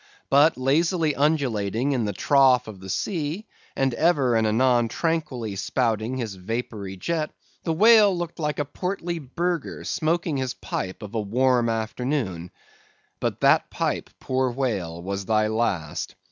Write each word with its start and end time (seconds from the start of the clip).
But 0.31 0.57
lazily 0.57 1.13
undulating 1.13 1.91
in 1.91 2.05
the 2.05 2.11
trough 2.11 2.67
of 2.67 2.79
the 2.79 2.89
sea, 2.89 3.45
and 3.75 3.93
ever 3.93 4.35
and 4.35 4.47
anon 4.47 4.87
tranquilly 4.87 5.55
spouting 5.55 6.17
his 6.17 6.33
vapory 6.33 6.97
jet, 6.97 7.29
the 7.65 7.71
whale 7.73 8.17
looked 8.17 8.39
like 8.39 8.57
a 8.57 8.65
portly 8.65 9.19
burgher 9.19 9.83
smoking 9.83 10.37
his 10.37 10.55
pipe 10.55 11.03
of 11.03 11.13
a 11.13 11.21
warm 11.21 11.69
afternoon. 11.69 12.49
But 13.19 13.41
that 13.41 13.69
pipe, 13.69 14.09
poor 14.19 14.49
whale, 14.51 15.03
was 15.03 15.25
thy 15.27 15.45
last. 15.49 16.15